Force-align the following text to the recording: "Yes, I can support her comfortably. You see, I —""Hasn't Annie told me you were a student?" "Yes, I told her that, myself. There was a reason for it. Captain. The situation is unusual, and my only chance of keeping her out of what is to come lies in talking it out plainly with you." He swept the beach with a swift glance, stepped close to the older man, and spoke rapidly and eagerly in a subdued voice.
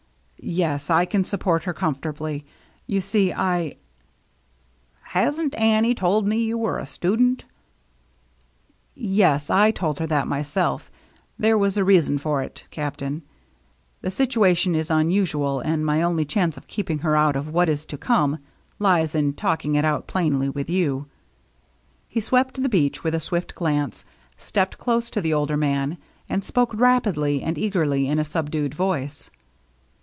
"Yes, 0.61 0.89
I 0.89 1.05
can 1.05 1.23
support 1.23 1.65
her 1.65 1.73
comfortably. 1.73 2.47
You 2.87 2.99
see, 2.99 3.31
I 3.31 3.75
—""Hasn't 5.13 5.53
Annie 5.53 5.93
told 5.93 6.25
me 6.25 6.39
you 6.39 6.57
were 6.57 6.79
a 6.79 6.87
student?" 6.87 7.45
"Yes, 8.95 9.51
I 9.51 9.69
told 9.69 9.99
her 9.99 10.07
that, 10.07 10.27
myself. 10.27 10.89
There 11.37 11.59
was 11.59 11.77
a 11.77 11.83
reason 11.85 12.17
for 12.17 12.41
it. 12.41 12.63
Captain. 12.71 13.21
The 14.01 14.09
situation 14.09 14.73
is 14.73 14.89
unusual, 14.89 15.59
and 15.59 15.85
my 15.85 16.01
only 16.01 16.25
chance 16.25 16.57
of 16.57 16.65
keeping 16.65 16.99
her 16.99 17.15
out 17.15 17.35
of 17.35 17.49
what 17.53 17.69
is 17.69 17.85
to 17.85 17.97
come 17.97 18.39
lies 18.79 19.13
in 19.13 19.33
talking 19.33 19.75
it 19.75 19.85
out 19.85 20.07
plainly 20.07 20.49
with 20.49 20.71
you." 20.71 21.05
He 22.07 22.19
swept 22.19 22.63
the 22.63 22.67
beach 22.67 23.03
with 23.03 23.13
a 23.13 23.19
swift 23.19 23.53
glance, 23.53 24.05
stepped 24.39 24.79
close 24.79 25.11
to 25.11 25.21
the 25.21 25.35
older 25.35 25.55
man, 25.55 25.99
and 26.27 26.43
spoke 26.43 26.73
rapidly 26.73 27.43
and 27.43 27.59
eagerly 27.59 28.07
in 28.07 28.17
a 28.17 28.23
subdued 28.25 28.73
voice. 28.73 29.29